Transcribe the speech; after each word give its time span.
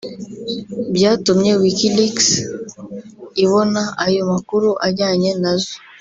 byatumye 0.95 1.51
WikiLeaks 1.61 2.27
ibona 3.43 3.81
ayo 4.05 4.21
makuru 4.31 4.69
ajyanye 4.87 5.31
na 5.41 5.53
zo 5.61 5.75